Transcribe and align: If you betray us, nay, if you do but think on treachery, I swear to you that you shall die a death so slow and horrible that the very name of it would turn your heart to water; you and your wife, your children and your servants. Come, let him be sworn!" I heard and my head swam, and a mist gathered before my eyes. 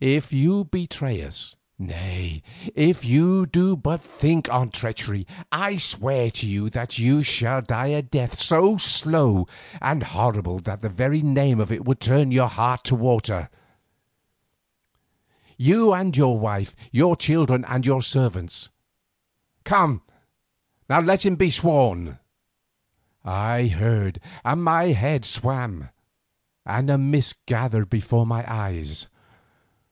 If 0.00 0.32
you 0.32 0.62
betray 0.62 1.20
us, 1.24 1.56
nay, 1.76 2.44
if 2.76 3.04
you 3.04 3.46
do 3.46 3.74
but 3.74 4.00
think 4.00 4.48
on 4.48 4.70
treachery, 4.70 5.26
I 5.50 5.76
swear 5.78 6.30
to 6.30 6.46
you 6.46 6.70
that 6.70 7.00
you 7.00 7.24
shall 7.24 7.62
die 7.62 7.88
a 7.88 8.00
death 8.02 8.38
so 8.38 8.76
slow 8.76 9.48
and 9.80 10.04
horrible 10.04 10.60
that 10.60 10.82
the 10.82 10.88
very 10.88 11.20
name 11.20 11.58
of 11.58 11.72
it 11.72 11.84
would 11.84 11.98
turn 11.98 12.30
your 12.30 12.46
heart 12.46 12.84
to 12.84 12.94
water; 12.94 13.50
you 15.56 15.92
and 15.92 16.16
your 16.16 16.38
wife, 16.38 16.76
your 16.92 17.16
children 17.16 17.64
and 17.64 17.84
your 17.84 18.00
servants. 18.02 18.68
Come, 19.64 20.02
let 20.88 21.26
him 21.26 21.34
be 21.34 21.50
sworn!" 21.50 22.20
I 23.24 23.66
heard 23.66 24.20
and 24.44 24.62
my 24.62 24.84
head 24.92 25.24
swam, 25.24 25.88
and 26.64 26.88
a 26.88 26.96
mist 26.98 27.44
gathered 27.46 27.90
before 27.90 28.24
my 28.24 28.48
eyes. 28.48 29.08